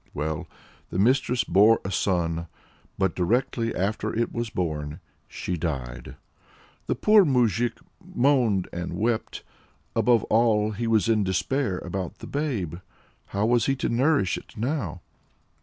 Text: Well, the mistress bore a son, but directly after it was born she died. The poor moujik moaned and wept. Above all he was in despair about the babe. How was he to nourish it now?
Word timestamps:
Well, 0.15 0.47
the 0.89 0.97
mistress 0.97 1.43
bore 1.43 1.79
a 1.85 1.91
son, 1.91 2.47
but 2.97 3.13
directly 3.15 3.75
after 3.75 4.11
it 4.11 4.31
was 4.33 4.49
born 4.49 4.99
she 5.27 5.57
died. 5.57 6.15
The 6.87 6.95
poor 6.95 7.23
moujik 7.23 7.77
moaned 8.03 8.67
and 8.73 8.93
wept. 8.97 9.43
Above 9.95 10.23
all 10.23 10.71
he 10.71 10.87
was 10.87 11.07
in 11.07 11.23
despair 11.23 11.77
about 11.77 12.17
the 12.17 12.25
babe. 12.25 12.77
How 13.27 13.45
was 13.45 13.67
he 13.67 13.75
to 13.75 13.89
nourish 13.89 14.39
it 14.39 14.57
now? 14.57 15.01